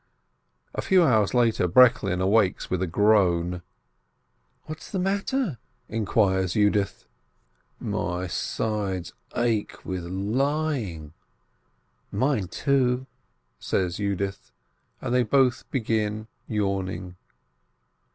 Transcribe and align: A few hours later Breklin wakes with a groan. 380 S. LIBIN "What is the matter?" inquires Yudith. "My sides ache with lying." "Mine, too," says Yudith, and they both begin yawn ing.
A 0.73 0.81
few 0.81 1.03
hours 1.03 1.35
later 1.35 1.67
Breklin 1.67 2.27
wakes 2.27 2.71
with 2.71 2.81
a 2.81 2.87
groan. 2.87 3.61
380 4.65 4.65
S. 4.65 4.65
LIBIN 4.65 4.65
"What 4.71 4.79
is 4.81 4.91
the 4.91 4.97
matter?" 5.37 5.57
inquires 5.87 6.53
Yudith. 6.55 7.05
"My 7.79 8.25
sides 8.25 9.13
ache 9.35 9.85
with 9.85 10.05
lying." 10.05 11.13
"Mine, 12.11 12.47
too," 12.47 13.05
says 13.59 13.99
Yudith, 13.99 14.51
and 15.01 15.13
they 15.13 15.21
both 15.21 15.69
begin 15.69 16.27
yawn 16.47 16.89
ing. 16.89 17.15